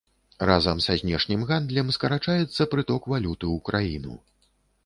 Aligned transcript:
Разам 0.49 0.79
са 0.85 0.95
знешнім 1.01 1.43
гандлем 1.51 1.93
скарачаецца 1.97 2.67
прыток 2.75 3.01
валюты 3.15 3.45
ў 3.55 3.67
краіну. 3.69 4.19